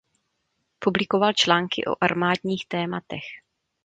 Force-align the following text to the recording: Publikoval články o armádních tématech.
Publikoval 0.79 1.33
články 1.33 1.85
o 1.85 2.03
armádních 2.03 2.65
tématech. 2.67 3.23